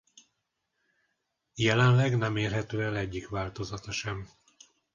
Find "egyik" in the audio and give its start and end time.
2.97-3.27